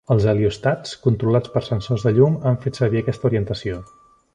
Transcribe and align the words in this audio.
Els 0.13 0.23
heliòstats 0.29 0.93
controlats 1.03 1.53
per 1.57 1.63
sensors 1.67 2.07
de 2.09 2.17
llum 2.17 2.41
han 2.51 2.61
fet 2.67 2.83
servir 2.85 3.05
aquesta 3.07 3.33
orientació. 3.33 3.83